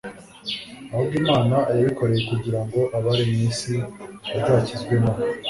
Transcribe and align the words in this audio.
ahubwo 0.91 1.13
Imana 1.21 1.55
yabikoreye 1.77 2.21
kugira 2.31 2.59
ngo 2.65 2.79
abari 2.97 3.23
mu 3.29 3.37
isi 3.49 3.73
bazakizwe 4.31 4.93
na 5.01 5.09
we." 5.15 5.21